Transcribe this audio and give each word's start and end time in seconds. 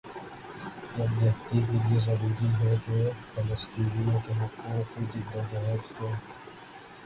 یکجہتی 0.97 1.59
کےلئے 1.65 1.99
ضروری 2.05 2.49
ہے 2.61 2.75
کہ 2.85 2.97
فلسطینیوں 3.35 4.19
کے 4.25 4.33
حقوق 4.41 4.95
کی 4.95 5.05
جدوجہد 5.13 5.97
کو 5.97 6.11